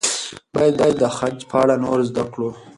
موږ 0.53 0.71
به 0.79 0.87
د 1.01 1.03
خج 1.17 1.37
په 1.49 1.55
اړه 1.61 1.75
نور 1.83 1.99
زده 2.09 2.23
کړو. 2.31 2.49